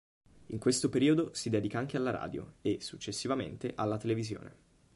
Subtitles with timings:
[0.47, 4.55] In questo periodo, si dedica anche alla radio e, successivamente, alla televisione.